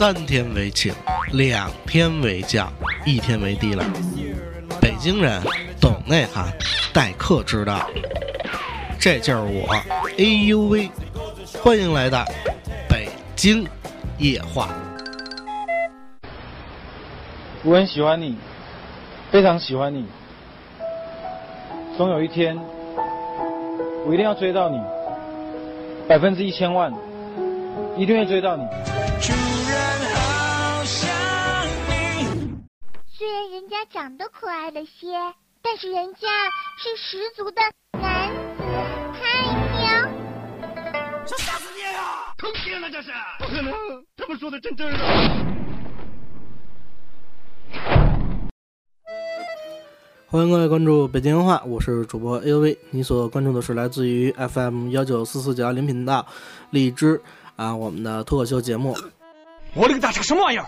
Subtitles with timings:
[0.00, 0.94] 三天为请，
[1.32, 2.72] 两天为将，
[3.04, 3.84] 一天为低了。
[4.80, 5.42] 北京人
[5.78, 6.50] 懂内涵，
[6.90, 7.86] 待客之道。
[8.98, 9.68] 这就是我
[10.16, 10.90] ，A U V，
[11.62, 12.24] 欢迎来到
[12.88, 13.68] 北京
[14.16, 14.70] 夜话。
[17.62, 18.38] 我很喜欢你，
[19.30, 20.06] 非常喜欢你。
[21.98, 22.58] 总有一天，
[24.06, 24.80] 我一定要追到你，
[26.08, 26.90] 百分之一千万，
[27.98, 28.64] 一定会追到你。
[33.70, 35.06] 家长得可爱了些，
[35.62, 36.26] 但是人家
[36.76, 38.64] 是十足的男子
[39.14, 39.22] 汉
[39.80, 40.08] 呀！
[41.24, 42.34] 这吓死你呀！
[42.36, 43.12] 坑爹了这是！
[43.38, 43.72] 不可能，
[44.18, 44.98] 他们说的真真的。
[50.26, 52.76] 欢迎各位关注北京文化，我是主播 A U V。
[52.90, 56.26] 你所关注的是来自于 F M 幺九四四九幺零频道
[56.70, 57.22] 荔枝
[57.54, 58.96] 啊，我们的脱口秀节目。
[59.74, 60.66] 我勒个大叉，什么玩意儿？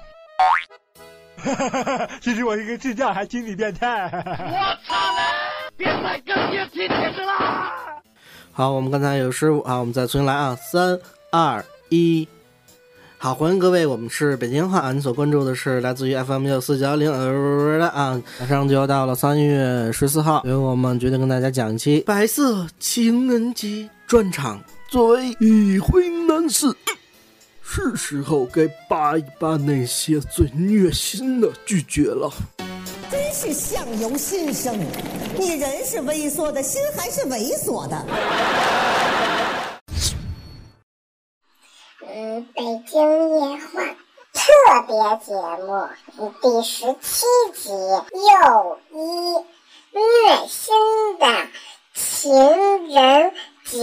[2.21, 4.11] 其实我一个智障，还心理变态。
[4.12, 5.23] 我操嘞！
[5.77, 7.73] 变态更别提提示啦！
[8.53, 10.98] 好，我们刚才有失误啊，我们再重新来啊，三
[11.31, 12.29] 二一。
[13.19, 14.93] 好，欢迎各位，我们是北京话啊。
[14.93, 24.61] 你所关注的是来自于 FM 六四九幺零的啊，马上就要到了三月十四号，所以我们决定跟大家讲一期白色情人节专场。
[24.89, 26.67] 作为已婚男士，
[27.65, 32.31] 是时候该扒一扒那些最虐心的拒绝了。
[33.11, 34.79] 真是相由心生，
[35.39, 38.07] 你人是猥琐的，心还是猥琐的。
[42.07, 43.01] 嗯，北京
[43.41, 43.83] 夜话
[44.33, 44.43] 特
[44.87, 45.33] 别节
[45.65, 48.99] 目第十七集，又一
[49.93, 50.75] 虐心
[51.19, 51.27] 的
[51.95, 52.33] 情
[52.89, 53.33] 人
[53.65, 53.79] 节。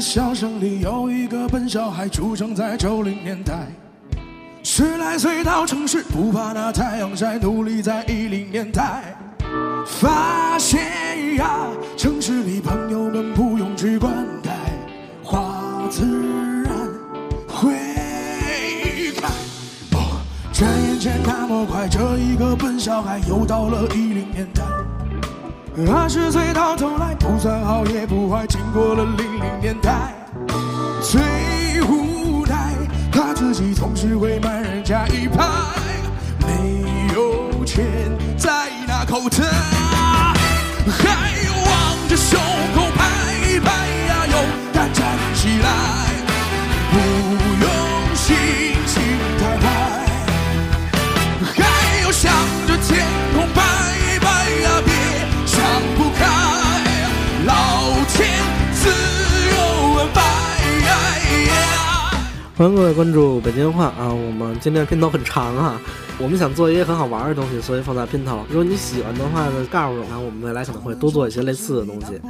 [0.00, 3.66] 的小城里有一个笨小孩，出生在九零年代。
[4.62, 9.14] 十来岁到城市，不怕那太阳晒，努力在一零年代。
[9.86, 11.66] 发现呀，
[11.98, 14.10] 城市里朋友们不用去灌
[14.42, 14.48] 溉，
[15.22, 16.06] 花自
[16.64, 16.74] 然
[17.46, 17.74] 会
[19.20, 19.28] 开。
[19.92, 24.62] 哦，转眼间那么快，这一个笨小孩又到了一零年代。
[25.88, 30.12] 二十岁到头来不算好也不坏，经过了零零年代，
[31.00, 31.20] 最
[31.82, 32.74] 无奈
[33.10, 35.48] 他自己总是会慢人家一拍，
[36.40, 37.84] 没有钱
[38.36, 39.38] 在那口袋，
[40.86, 41.08] 还
[41.66, 42.38] 望着胸
[42.74, 42.79] 口
[62.60, 64.12] 欢迎各位关注北京话啊！
[64.12, 65.80] 我们今天片头很长啊，
[66.18, 68.44] 我们想做一些很好玩的东西，所以放在片头。
[68.50, 72.20] 如果你喜欢的话呢，告诉我，们我们未来可能会多做一些类似的东西。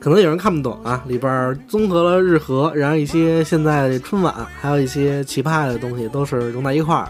[0.00, 7.08] 可能有人看不懂啊，里边综合了日和，然后一些现在春晚，还有一些奇葩的东西，都是融在一块儿。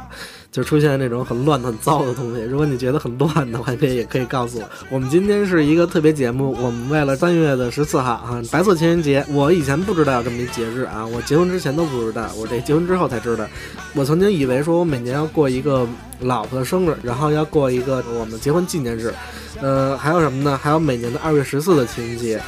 [0.53, 2.43] 就出现那种很乱很糟的东西。
[2.43, 4.69] 如果你觉得很乱的话，可以也可以告诉我。
[4.91, 9.25] 我们今天是一个特别节目，我们为了三月的十四号啊，白色情人节。
[9.28, 13.47] 我以前不知道有这么一节日啊，我结婚之前都不知道，我这结婚之后才知道。
[13.94, 15.87] 我曾经以为说我每年要过一个
[16.21, 19.15] 老婆的生日，然后要过一个我们结婚纪念日，
[19.60, 20.59] 呃，还有什么呢？
[20.60, 22.41] 还有每年的二月十四的情人节。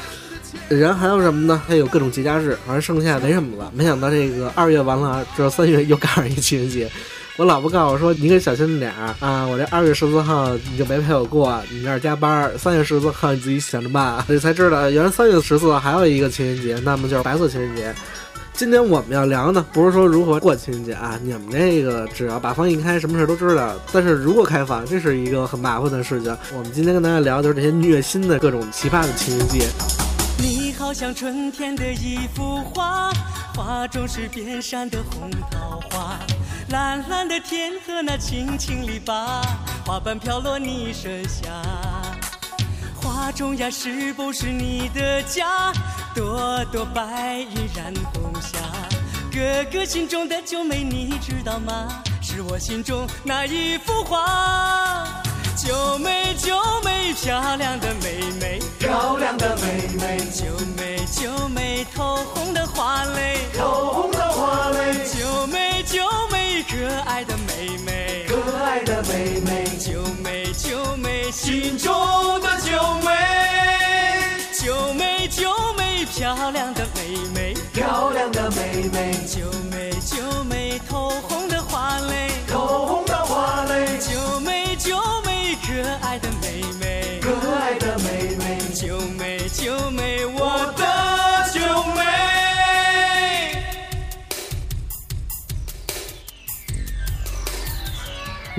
[0.68, 1.60] 然后还有什么呢？
[1.66, 3.70] 还有各种节假日，反正剩下没什么了。
[3.74, 6.90] 没想到这个二月完了，这三月又赶上一情人节。
[7.38, 9.46] 我老婆告诉我说：“你可小心点儿啊！
[9.46, 14.22] 我这二月十四号你就没陪我过，你那儿加班；三月十四号你自己想着办。
[14.28, 17.94] ”这才知道，原来三月十四号还有一个情人节，那么就是白色情人节。
[18.52, 23.74] 今天我们要聊呢，不是说如何过情人节啊，你们那个只要把房一开，什么事都知道。
[23.90, 26.36] 但是如果开房，这是一个很麻烦的事情。
[26.54, 29.66] 我们今天跟大家聊的就是这些虐心的各种奇葩的情人节。
[30.36, 33.10] 你好像春天的一幅画，
[33.56, 36.18] 画中是遍山的红桃花，
[36.72, 39.12] 蓝蓝的天和那青青篱笆，
[39.84, 41.62] 花瓣飘落你身下。
[42.96, 45.70] 画中呀，是不是你的家？
[46.14, 48.58] 朵朵白云染红霞，
[49.30, 52.02] 哥哥心中的九妹你知道吗？
[52.22, 55.06] 是我心中那一幅画。
[55.54, 60.46] 九妹九妹，漂亮的妹妹，漂亮的妹妹，九
[60.78, 66.76] 妹九妹，透红的花蕾，透红的花蕾，九妹九妹，可
[67.06, 71.92] 爱的妹妹，可爱的妹妹，九妹九妹，心中
[72.40, 72.70] 的九
[73.00, 73.10] 妹，
[74.52, 81.48] 九妹九妹，漂亮的妹妹，漂亮的妹妹，九妹九妹，头红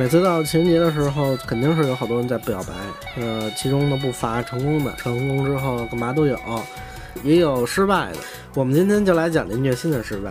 [0.04, 2.74] 每次到情人节的时候，肯定是有好多人在表白，
[3.22, 6.38] 呃，其中呢不乏成功的，成功之后干嘛都有，
[7.24, 8.18] 也有失败的。
[8.54, 10.30] 我们今天就来讲这虐心的失败。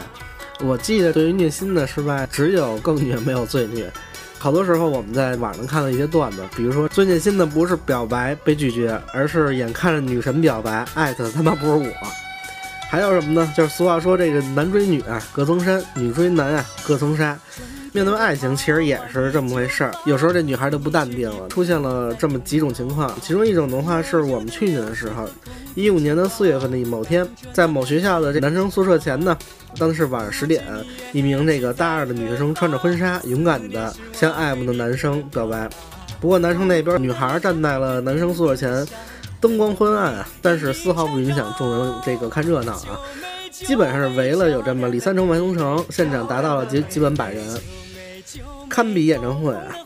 [0.60, 3.90] 我记得对于虐心的失败，只有更虐没有最虐。
[4.38, 11.90] 好多时候我们在网上看到一些段子，比如说最虐心的不是表白被拒绝，而是眼看着女神表白，艾特他妈不是我。
[12.90, 13.50] 还有什么呢？
[13.56, 17.38] 就是俗话说这个男追女啊各层山，女追男啊各层纱。
[17.94, 19.92] 面对爱情，其实也是这么回事儿。
[20.06, 23.14] 有时候这女孩就不淡定了，出现了这么几种情况。
[23.20, 25.28] 其中一种的话，是我们去年的时候，
[25.74, 29.36] 一五年的四月份的某天，在某学校的这男生宿舍前呢，
[29.76, 30.64] 当时晚上十点，
[31.12, 35.68] 一名这个大二的女学生穿着婚纱，勇敢的向爱慕的男生表白。
[36.18, 38.86] 不过男生那边，女孩站在了男生宿舍前，
[39.38, 42.98] 灯光昏暗啊，但是丝毫不影响众人这个看热闹啊。
[43.50, 47.44] 基本上是围了有这么里三层外三层，现场达到了基基本百人。
[48.68, 49.76] 堪比演唱会啊！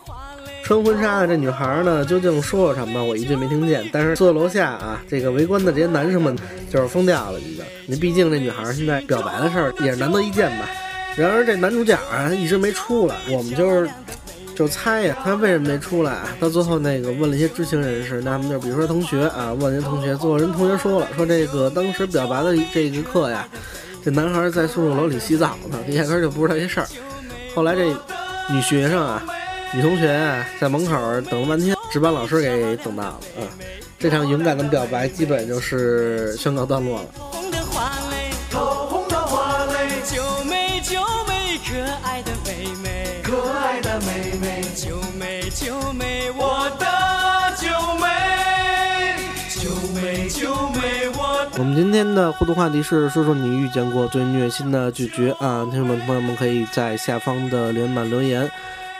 [0.64, 3.04] 穿婚纱的这女孩呢，究竟说了什么？
[3.04, 3.88] 我一句没听见。
[3.92, 6.36] 但是坐楼下啊，这个围观的这些男生们
[6.68, 7.64] 就是疯掉了，已经。
[7.86, 10.68] 那毕竟这女孩现在表白的事儿也是难得一见吧。
[11.16, 13.88] 然而这男主角啊，一直没出来，我们就是
[14.56, 16.16] 就猜呀，他为什么没出来？
[16.40, 23.46] 到最后那个问了一些知情人士，那他们就比如说同学啊，问人同学，最后人同学说了，说这个当时表白的这个课呀，
[24.04, 26.86] 这男孩在宿舍楼里洗澡呢，压根儿就不知道这事儿。
[27.54, 27.94] 后来这。
[28.48, 29.22] 女学生啊，
[29.74, 33.42] 女同学，在门口等了半天，值班老师给等到了啊。
[33.98, 37.06] 这场勇敢的表白基本就是宣告段落了。
[37.18, 42.30] 红的花蕾，透红的花蕾，九妹九妹，可爱的
[51.76, 58.50] 今天的互动话题是说说你遇见过最虐心的拒绝啊，听众们朋友们可以在下方的留言板留言，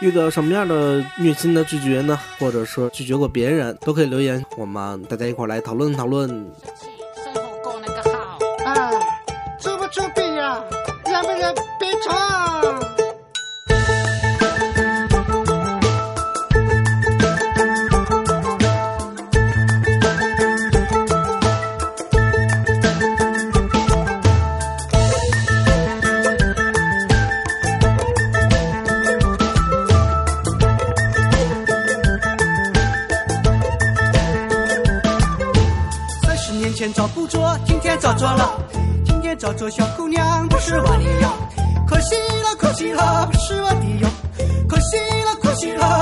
[0.01, 2.21] 遇到什么样的虐心的拒绝呢？
[2.39, 6.29] 或者说拒绝过别人，都可以留言，我们大家一块来讨论讨论。
[8.67, 8.91] 啊，
[9.59, 10.63] 作不作弊呀？
[11.11, 12.46] 要不要别唱？
[39.57, 41.29] 做小姑娘，不是我的哟，
[41.87, 44.09] 可惜了，可惜了，不是我的哟，
[44.69, 45.96] 可惜了，可惜了，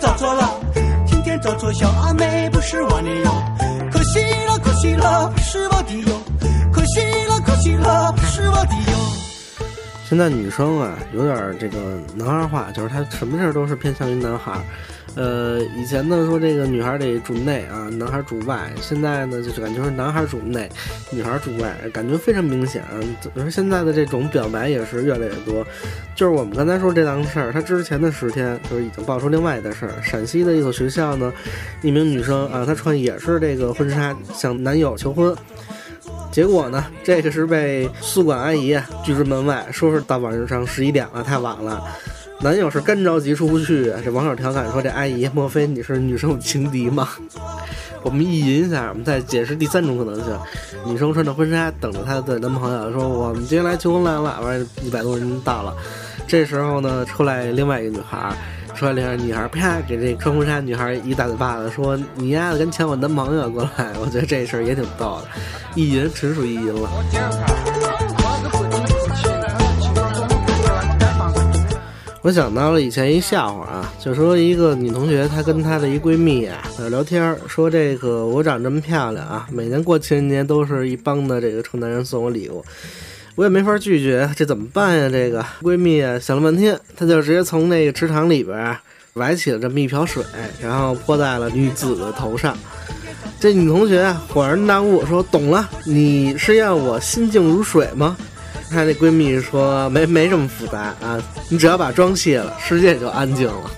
[0.00, 0.58] 找错了。
[1.06, 3.30] 今天找错小阿妹，不是我的哟，
[3.92, 6.22] 可惜了，可惜了，不是我的哟，
[6.72, 8.98] 可惜了，可惜了，不是我的哟。
[10.08, 14.62] 现在女生啊，有点儿这个男孩化，就是她什么事儿都是偏向于男孩儿。
[15.16, 20.68] 呃，以前呢说这个女孩得主内啊，男孩主外，现在呢就是感觉是男孩主内，
[21.10, 22.84] 女孩主外，感觉非常明显。
[23.34, 25.66] 而现在的这种表白也是越来越多。
[26.14, 29.92] 就是我们刚才说这档事儿，他之前的十天就是已经爆出另外的事儿。
[30.02, 31.32] 陕西的一所学校呢，
[31.82, 35.34] 一名女生啊，她穿也是这个婚纱向男友求婚。
[36.30, 41.82] 结果呢，这个是被宿管阿姨拒之门外，说是到晚上十一点了，太晚了。
[42.42, 47.06] 男友是干着急出不去，这网友调侃说：“这阿姨，莫非你是女生情敌吗？”
[48.02, 50.38] 我们意淫一下，我们再解释第三种可能性：
[50.86, 55.76] 女生穿着婚纱等着她的男朋友，说：“我们今天来求婚来了。”完，一百多人到了。
[56.26, 58.34] 这时候呢，出来另外一个女孩，
[58.74, 65.28] 出来另外一个女孩，啪给这穿婚纱女孩一大嘴巴子，说：“你丫的跟抢我男朋友过来！”我觉得这事儿也挺逗的，
[65.74, 66.90] 意淫纯属意淫了。
[72.22, 82.62] 我想到了以前一笑话啊，就说一个女同学，她跟她的一闺蜜啊在聊天，说这个我长这么漂亮啊，每年过情人节都是一帮的这个臭男人送我礼物，
[83.36, 85.08] 我也没法拒绝，这怎么办呀？
[85.08, 88.78] 这个闺蜜啊想了半天，她就直接从那个池塘里边啊
[89.14, 90.22] 崴起了这么一瓢水，
[90.62, 92.54] 然后泼在了女子的头上。
[93.40, 98.14] 这女同学啊恍然大悟，说懂了，你是要我心静如水吗？
[98.70, 103.70] 她那闺蜜说没没这么复杂啊，你只要把妆卸了，世界就安静了。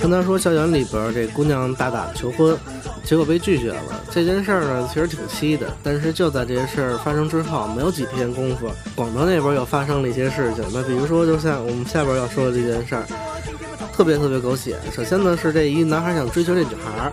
[0.00, 2.56] 跟她说校园里边这姑娘大胆求婚，
[3.04, 3.82] 结果被拒绝了。
[4.10, 10.64] 这件事儿呢，其实挺稀的，但是就在这些事儿发生之后，没有几天功夫，广州那边又发生了一些事情。
[10.72, 13.04] 那比如说，就像我们下边要说的这件事儿，
[13.98, 14.78] 特别特别狗血。
[14.92, 17.12] 首先呢，是这一男孩想追求这女孩。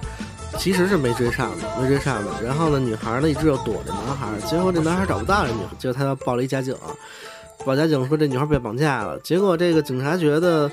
[0.58, 2.32] 其实是没追上的，没追上的。
[2.42, 6.74] 然后呢，女孩呢一直又躲着男孩，结果这男孩找不到这女孩，结果他要报了一假警，
[7.66, 9.20] 报假警说这女孩被绑架了。
[9.20, 10.72] 结果这个警察觉得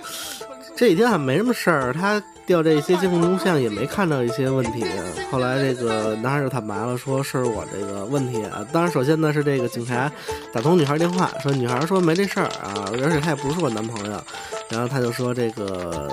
[0.77, 4.85] 这几天好像没什么事儿，他调这些监控录像也没看到一些问题。
[5.31, 8.67] 后来这个男孩就坦白了，说是我这个问题啊。
[8.73, 10.11] 当然，首先呢是这个警察
[10.53, 14.23] 打通女孩电话，说女孩说没这事儿啊，而且他也不是我男朋友。
[14.69, 16.11] 然后他就说这个。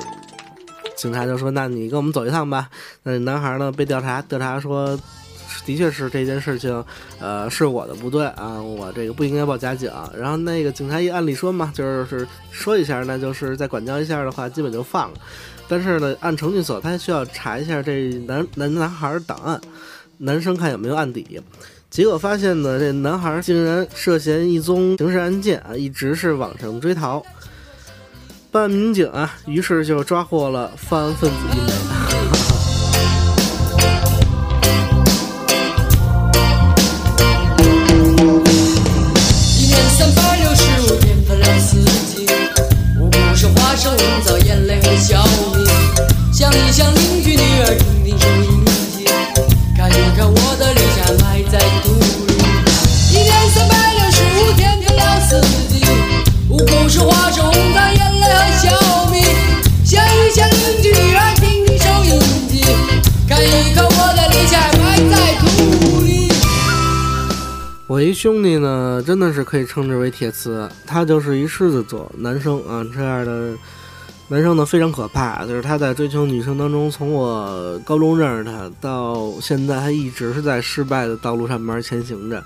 [0.95, 2.67] 警察就说：“那你跟我们走一趟吧。”
[3.03, 4.99] 那男孩呢被调查，调查说，
[5.65, 6.83] 的确是这件事情，
[7.21, 9.89] 呃，是我的不对啊，我这个不应该报假警。
[10.13, 15.17] 然后那个警察一按理说嘛，就是说一下，那就是再管教一下的话，基本就放了。
[15.69, 19.61] 但是呢，按程序走，他需要查一下这男男男孩档案，
[20.17, 21.39] 男生看有没有案底。
[21.91, 27.23] 结果发现呢，这男孩竟然涉嫌一宗刑事案件啊，一直是网上追逃。
[28.51, 31.88] 办案民警啊，于是就抓获了犯案分子一枚。
[69.09, 73.57] 真的是可以称之为铁磁，他就是一狮子座男生啊，这样的
[74.27, 82.45] 男生呢非常可怕，就是他在追求女生当中，从我高中认识他到现在，他一直是在失败的道路上面前行着，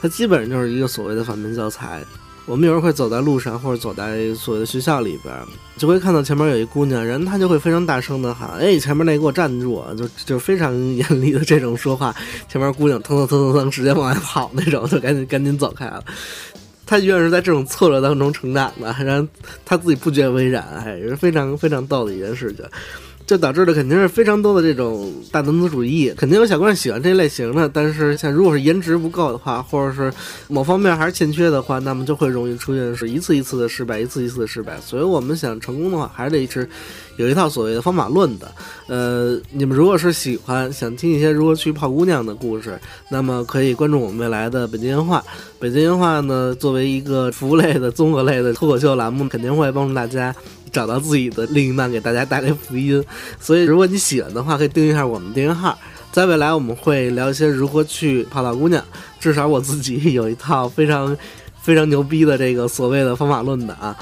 [0.00, 2.04] 他基本上就是一个所谓的反面教材。
[2.46, 5.34] 我们有时候会走在路上，或者走在所谓的学校里边，
[5.78, 12.14] 就会看到前面有一姑娘，人她就会非常大声的喊：“哎，前面那给我站住！”就 就非常严厉的这种说话，
[12.48, 16.04] 前面姑娘腾腾腾腾腾直接往外跑那种，就赶紧赶紧走开了。
[16.86, 19.26] 他永远是在这种挫折当中成长的，然后
[19.64, 22.62] 他自己不觉为然，哎，也是非常非常逗的一件事情。
[23.26, 27.66] 就导致了肯定是非常多的这种大男子主义，肯定有小姑娘喜欢这类型的。
[27.68, 30.12] 但是像如果是颜值不够的话，或者是
[30.48, 34.78] 某方面还是欠缺的话，那么就会容易出现是一次一次的失败，一次一次的失败。
[34.80, 36.68] 所以我们想成功的话，还是得是
[37.16, 38.52] 有一套所谓的方法论的。
[38.88, 42.78] 呃，你们如果是喜欢想听一些如何去泡姑娘的故事，
[43.10, 45.24] 那么可以关注我们未来的北京烟话。
[45.58, 50.34] 北京烟话呢，作为一个服务类的综合类的脱口秀栏目，肯定会帮助大家。
[50.74, 53.02] 找到自己的另一半，给大家带来福音。
[53.40, 55.78] 所以，如果你喜欢的话，可以订阅一下我们订阅号。
[56.10, 58.84] 在未来，我们会聊一些如何去泡到姑娘。
[59.20, 61.16] 至少我自己有一套非常
[61.62, 63.96] 非常牛逼的这个所谓的方法论的啊。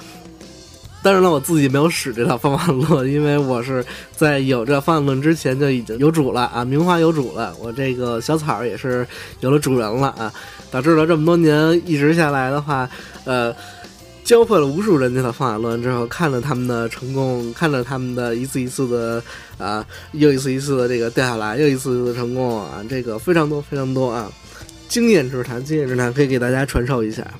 [1.02, 3.84] 当然了，我自己没有使这套方法论，因为我是
[4.16, 7.54] 在有这方法论之前就已经有主了啊，名花有主了。
[7.60, 9.06] 我这个小草也是
[9.40, 10.32] 有了主人了啊，
[10.70, 12.88] 导致了这么多年一直下来的话，
[13.24, 13.54] 呃。
[14.32, 19.22] 教会了无数人家的方法论之后，看了他们的成功，看了他们的一次一次的
[19.58, 24.32] 啊，又一次一次的这个掉下来，又一次一次的成功啊，这个非常多非常多啊，
[24.88, 27.30] 经验之谈，经验之谈可以给大家传授一下。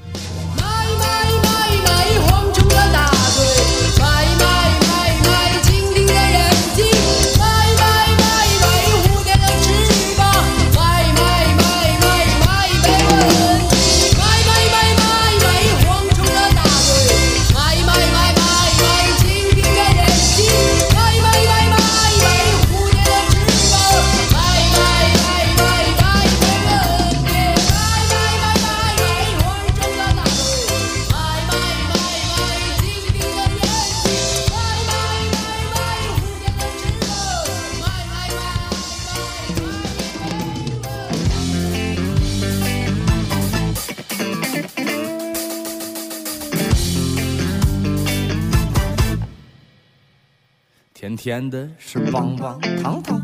[51.17, 53.21] 甜甜的是棒棒糖糖，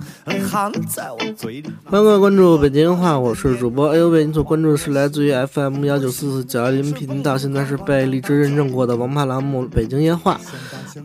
[0.49, 1.71] 含在我嘴里。
[1.85, 10.39] 欢迎各位关注北京话，我是主播 A U 为您所关注的是来自于 FM 幺九四四九幺零频道，现在是被荔枝认证过的王牌栏目《北京夜话》。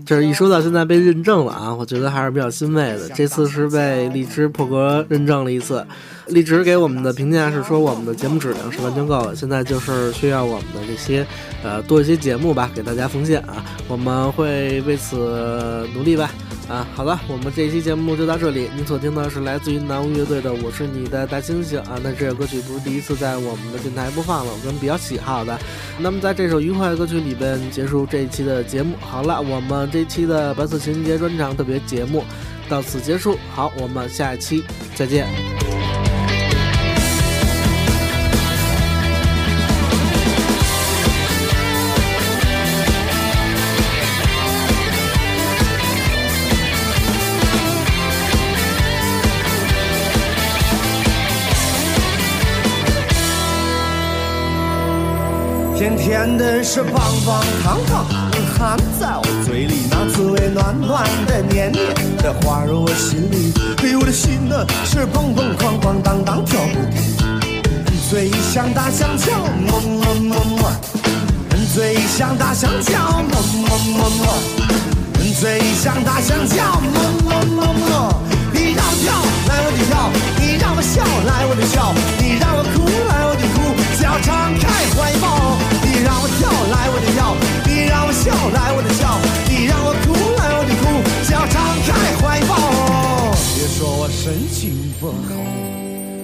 [0.06, 3.10] 这一说到现在被认证了啊，我觉得还是比较欣慰的。
[3.10, 5.86] 这次是被荔枝破格认证了一次，
[6.28, 11.25] 荔枝给我们的评价是说我们的节目质量是完全够了，现在就是需要我们的这些
[11.63, 16.32] 呃多一些节目吧，给大家奉献啊，我们会为此努力吧。
[16.70, 18.70] 啊，好了，我们这一期节目就到这里。
[18.75, 25.60] 您所听的是来自于南无乐队的《我是你的大猩猩》啊，那这首歌曲不是第一次在我们的电台播放了，我们比较喜好的。
[26.00, 28.96] 那么在这首愉快的歌曲里边结束这一期的节目。
[29.01, 32.24] 好了，我们这一期的白色情人节专场特别节目
[32.70, 33.38] 到此结束。
[33.53, 34.63] 好，我们下一期
[34.96, 35.73] 再见。
[55.84, 56.94] 甜甜的是棒
[57.25, 58.06] 棒糖糖，
[58.58, 63.52] 含在我嘴里，那滋味暖暖的、黏黏的，滑入我心里。
[63.75, 67.04] 对我的心呢是蹦蹦哐哐当当跳不停，
[68.10, 70.72] 嘴像大香蕉，么么么么，
[71.52, 74.25] 人嘴像大香蕉，么么么么，
[75.20, 78.24] 人嘴像大香蕉，么么么么。
[78.54, 79.12] 你让我跳，
[79.50, 79.92] 来我就跳；
[80.40, 83.83] 你让我笑，来我就笑；你让我哭，来我就哭。
[84.13, 87.34] 要敞开怀抱，你让我跳，来我就跳；
[87.65, 89.17] 你让我笑，来我就笑；
[89.50, 91.01] 你让我哭，来我就哭。
[91.25, 92.53] 只要敞开怀抱，
[93.55, 95.33] 别说我深情不厚，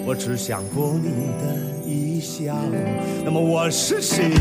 [0.05, 1.43] 我只想过你的
[1.83, 2.53] 一笑。
[3.25, 4.33] 那么我是谁？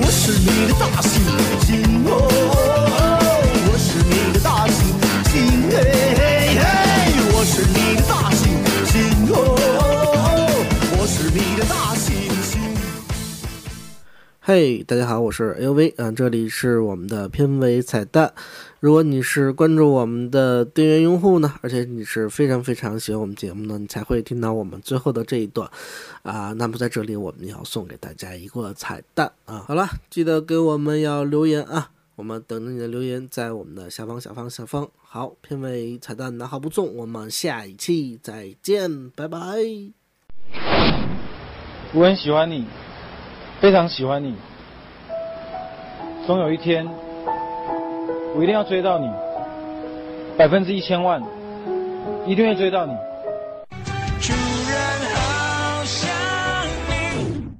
[0.00, 1.20] 我是你的大猩
[1.66, 1.68] 猩
[2.08, 3.11] 哦，
[14.54, 18.34] 嘿，大家好，我是 LV，啊，这里是我们的片尾彩蛋。
[18.80, 25.66] 如果你是关注我们的订阅用户呢，而且你是非常非常喜欢我们节目呢，你才会听到我们最后的这一段
[26.22, 26.52] 啊。
[26.52, 29.64] 那么在这里，我们要送给大家一个彩蛋啊。
[29.66, 34.86] 好了，记得给我们要留言啊，我们等着你的留言，在我们的下方下方下方。
[35.02, 39.38] 好，片尾彩蛋拿好不送，我们下一期再见，拜拜。
[41.94, 42.66] 我很喜欢你，
[43.62, 44.34] 非常喜欢你。
[46.26, 46.84] 总有一天，
[48.34, 49.08] 我一定要追到你，
[50.36, 51.22] 百分之一千万，
[52.26, 52.92] 一定会追到你。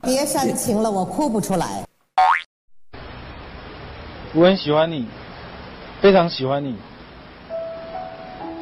[0.02, 1.84] 别煽情了，我哭不出来。
[4.34, 5.06] 我很喜欢你，
[6.00, 6.76] 非常喜欢你。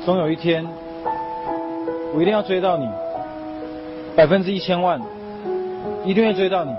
[0.05, 0.62] 总有一天，
[2.14, 2.87] 我一定要追到你，
[4.14, 5.00] 百分之一千万，
[6.05, 6.76] 一定会追到你。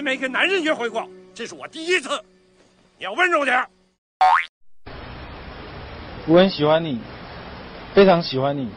[0.00, 2.10] 没跟男人约会过，这是我第一次。
[2.98, 3.68] 你要温柔点儿。
[6.26, 7.00] 我很喜欢你，
[7.94, 8.68] 非常喜欢你。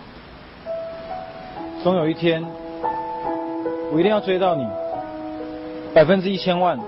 [1.83, 2.43] 总有一天，
[3.91, 4.65] 我一定要追到你，
[5.93, 6.79] 百分之一千万，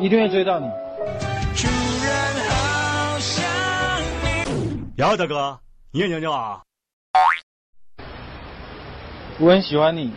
[0.00, 0.70] 一定会追到你。
[4.96, 5.58] 姚大哥，
[5.90, 6.62] 你也牛牛啊！
[9.38, 10.12] 我很喜欢你，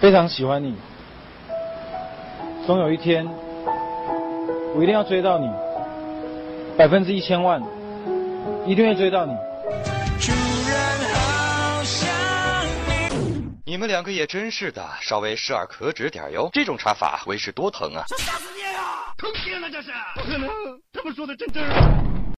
[0.00, 0.76] 非常喜欢你。
[2.64, 3.26] 总有一天，
[4.74, 5.50] 我一定要追到你，
[6.78, 7.60] 百分之一千万，
[8.64, 9.32] 一定会追到你。
[13.66, 16.48] 你们两个也真是的，稍微适而可止点哟。
[16.52, 18.04] 这种插法为师多疼啊！
[18.06, 19.12] 这吓死你啊！
[19.18, 19.90] 坑爹了这是！
[20.14, 20.48] 不可能，
[20.92, 22.21] 他们说的真真儿。